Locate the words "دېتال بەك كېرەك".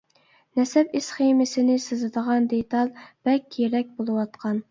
2.55-3.95